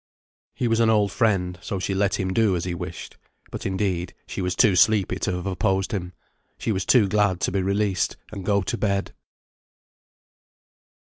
He 0.55 0.67
was 0.67 0.79
an 0.79 0.89
old 0.89 1.11
friend, 1.11 1.59
so 1.61 1.77
she 1.77 1.93
let 1.93 2.19
him 2.19 2.33
do 2.33 2.55
as 2.55 2.63
he 2.65 2.73
wished. 2.73 3.17
But, 3.51 3.67
indeed, 3.67 4.15
she 4.25 4.41
was 4.41 4.55
too 4.55 4.75
sleepy 4.75 5.17
to 5.19 5.33
have 5.35 5.45
opposed 5.45 5.91
him. 5.91 6.13
She 6.57 6.71
was 6.71 6.87
too 6.87 7.07
glad 7.07 7.39
to 7.41 7.51
be 7.51 7.61
released 7.61 8.17
and 8.31 8.43
go 8.43 8.63
to 8.63 8.77
bed. 8.79 9.13